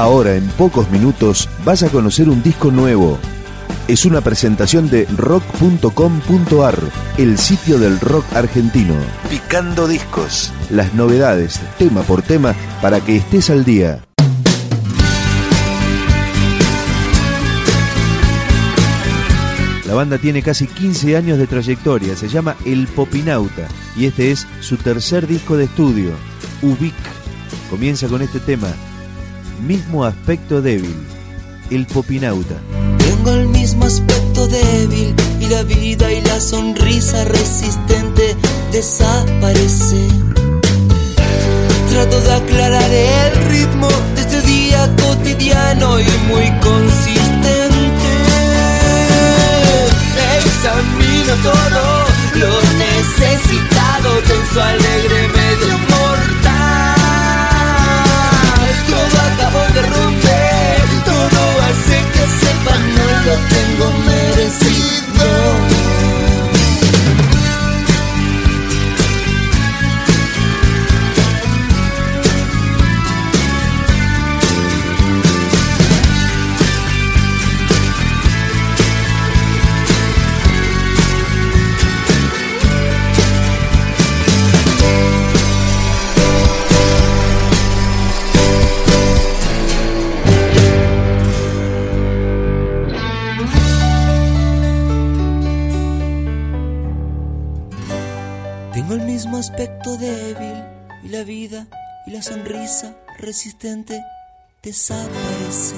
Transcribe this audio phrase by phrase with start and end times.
[0.00, 3.18] Ahora, en pocos minutos, vas a conocer un disco nuevo.
[3.86, 6.78] Es una presentación de rock.com.ar,
[7.18, 8.94] el sitio del rock argentino.
[9.28, 10.54] Picando discos.
[10.70, 14.02] Las novedades, tema por tema, para que estés al día.
[19.84, 24.46] La banda tiene casi 15 años de trayectoria, se llama El Popinauta y este es
[24.60, 26.12] su tercer disco de estudio,
[26.62, 26.94] Ubic.
[27.68, 28.68] Comienza con este tema,
[29.60, 30.94] mismo aspecto débil,
[31.70, 32.56] El Popinauta.
[32.98, 38.36] Tengo el mismo aspecto débil y la vida y la sonrisa resistente
[38.72, 40.08] desaparece.
[41.90, 47.70] Trato de aclarar el ritmo de este día cotidiano y muy consistente
[50.60, 55.19] examino todo lo necesitado, tenso, alegre,
[102.06, 104.02] y la sonrisa resistente
[104.62, 105.76] desaparece.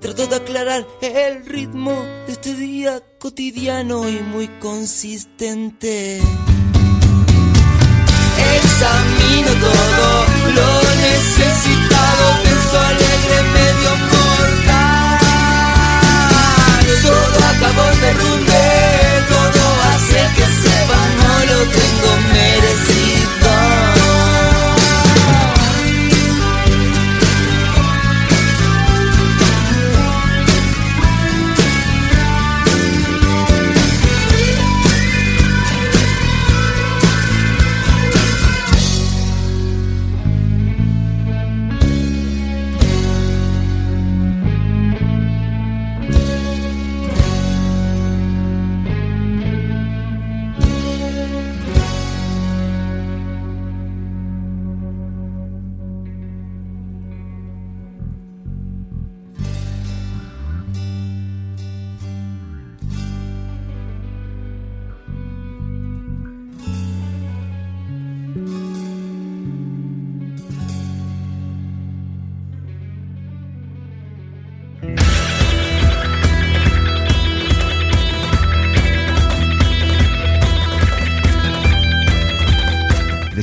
[0.00, 1.92] Trato de aclarar el ritmo
[2.26, 6.20] de este día cotidiano y muy consistente.
[8.56, 10.68] Examino todo lo
[11.00, 15.18] necesitado, pienso alegre, medio mortal.
[17.02, 18.64] Todo acabó de derrumbe,
[19.28, 22.67] todo hace que sepa no lo tengo merecido.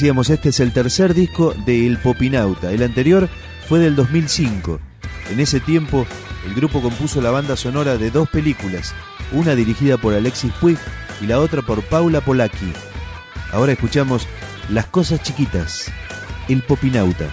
[0.00, 2.72] Decíamos, este es el tercer disco de El Popinauta.
[2.72, 3.28] El anterior
[3.68, 4.80] fue del 2005.
[5.30, 6.06] En ese tiempo,
[6.46, 8.94] el grupo compuso la banda sonora de dos películas,
[9.30, 10.78] una dirigida por Alexis Puig
[11.20, 12.72] y la otra por Paula Polaki.
[13.52, 14.26] Ahora escuchamos
[14.70, 15.92] Las cosas chiquitas,
[16.48, 17.26] El Popinauta.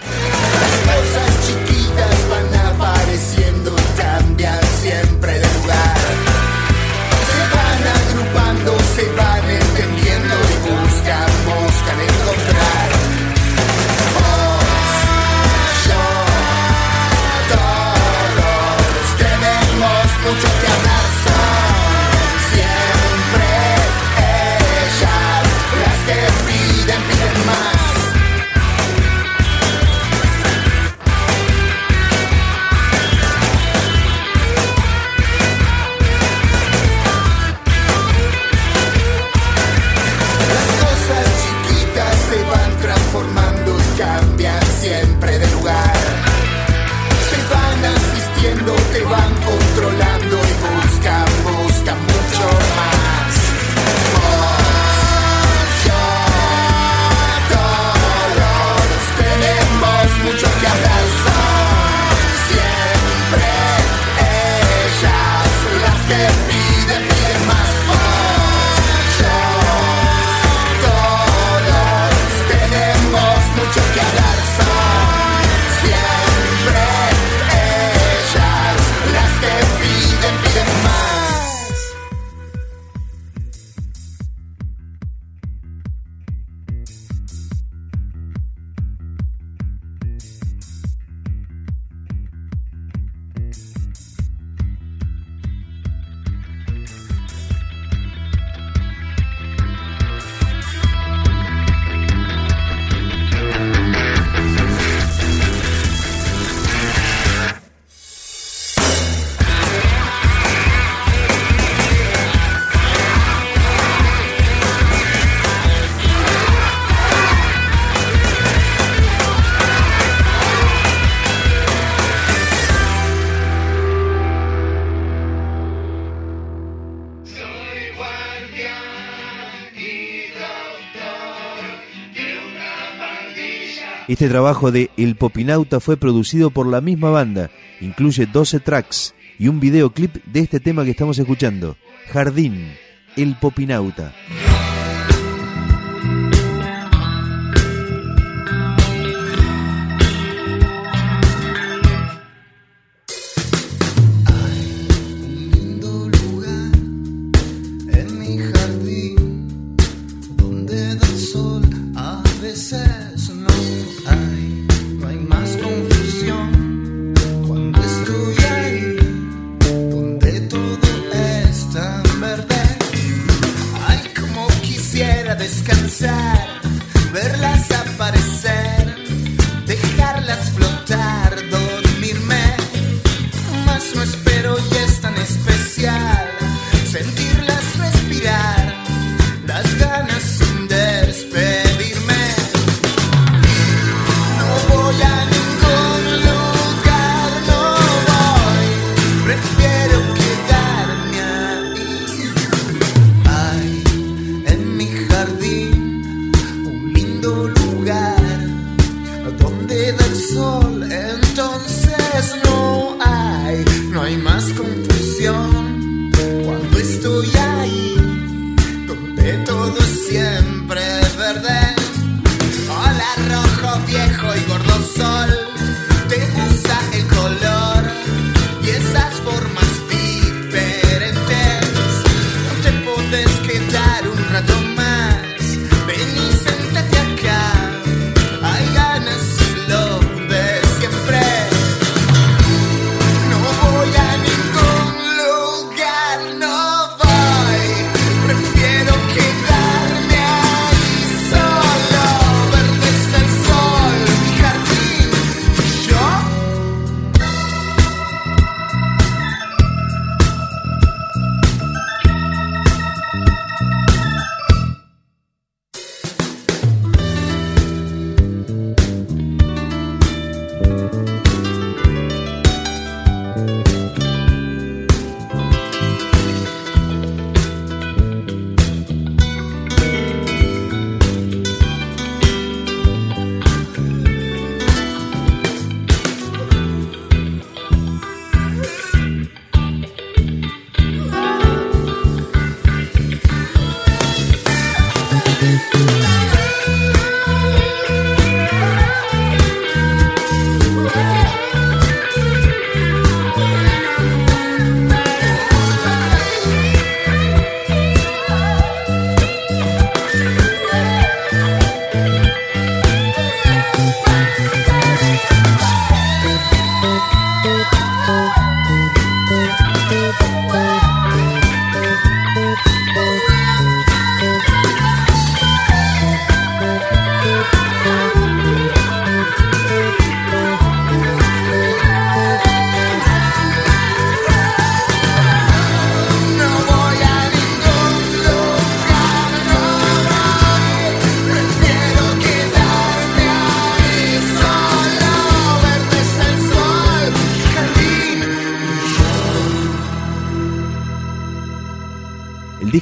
[134.08, 137.50] Este trabajo de El Popinauta fue producido por la misma banda,
[137.82, 141.76] incluye 12 tracks y un videoclip de este tema que estamos escuchando,
[142.10, 142.72] Jardín,
[143.16, 144.14] El Popinauta.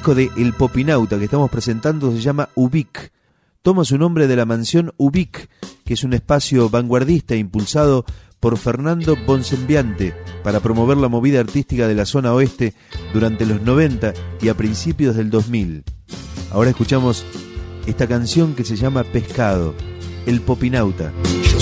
[0.07, 3.11] Disco de El Popinauta que estamos presentando se llama Ubic.
[3.63, 5.49] Toma su nombre de la mansión Ubic,
[5.85, 8.05] que es un espacio vanguardista impulsado
[8.39, 12.73] por Fernando Bonsembiante para promover la movida artística de la zona oeste
[13.13, 15.83] durante los 90 y a principios del 2000.
[16.53, 17.25] Ahora escuchamos
[17.87, 19.75] esta canción que se llama Pescado,
[20.25, 21.13] El Popinauta.
[21.51, 21.59] Yo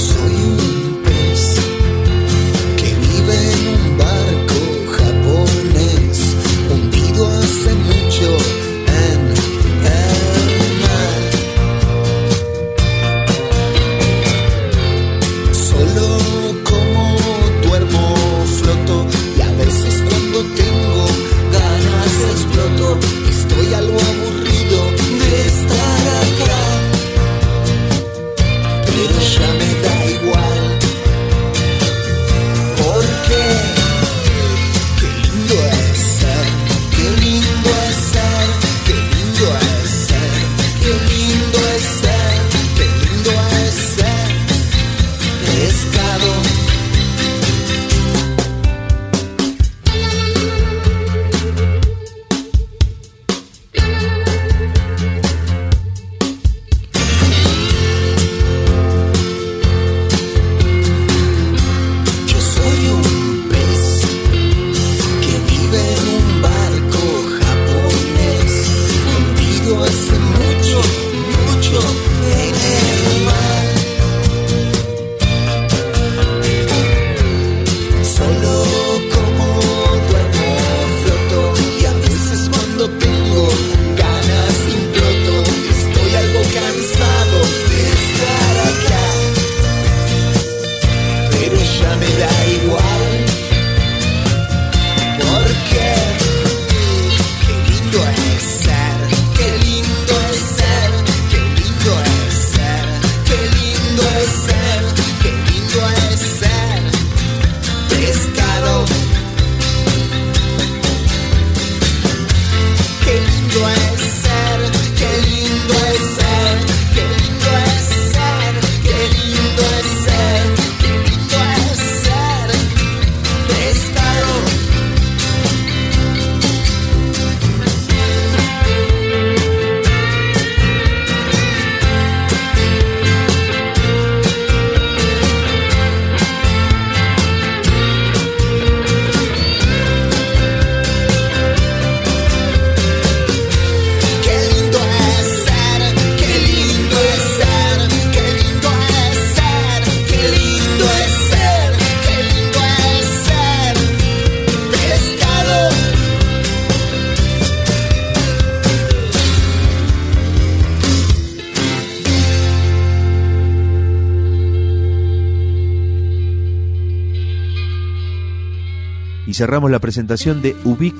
[169.27, 170.95] y cerramos la presentación de Ubik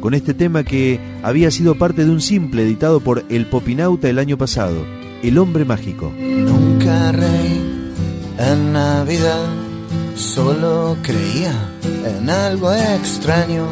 [0.00, 4.18] con este tema que había sido parte de un simple editado por El Popinauta el
[4.18, 4.84] año pasado,
[5.22, 6.12] El Hombre Mágico.
[6.16, 7.92] Nunca reí
[8.38, 9.46] en Navidad,
[10.14, 11.52] solo creía
[12.04, 13.66] en algo extraño.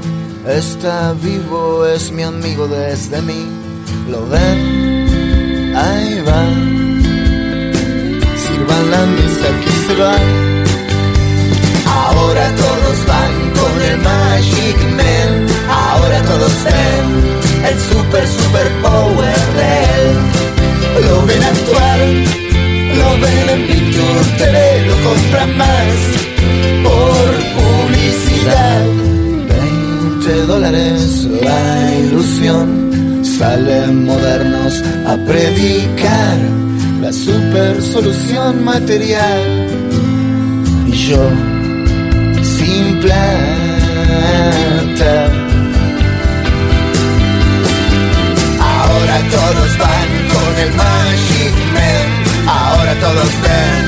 [0.49, 3.46] Está vivo, es mi amigo desde mí.
[4.11, 5.76] ¿Lo ven?
[5.76, 6.44] Ahí va.
[8.37, 10.53] Sirvan la misa, aquí se va.
[32.44, 33.24] La ilusión.
[33.24, 36.38] Salen modernos a predicar
[37.00, 39.68] la super solución material.
[40.86, 41.30] Y yo
[42.42, 43.26] sin plata.
[48.60, 52.08] Ahora todos van con el Magic Man.
[52.46, 53.84] Ahora todos ven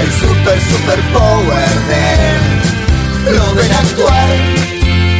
[0.00, 2.00] el super, super power de
[2.30, 2.40] él.
[3.34, 4.28] Lo ven actuar,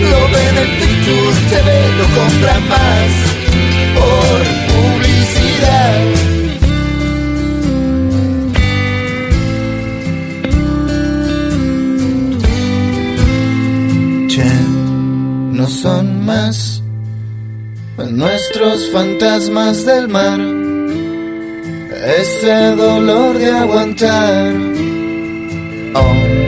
[0.00, 3.11] lo ven en Picture TV, lo compran más
[3.97, 4.38] por
[4.73, 6.00] publicidad.
[14.28, 14.50] Che,
[15.52, 16.83] no son más
[18.11, 20.40] nuestros fantasmas del mar.
[22.21, 24.55] Ese dolor de aguantar.
[25.95, 26.48] Hombre